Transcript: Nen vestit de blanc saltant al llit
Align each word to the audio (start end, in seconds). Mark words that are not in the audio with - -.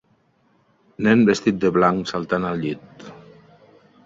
Nen 1.07 1.21
vestit 1.29 1.59
de 1.65 1.71
blanc 1.77 2.11
saltant 2.13 2.49
al 2.53 2.59
llit 2.65 3.05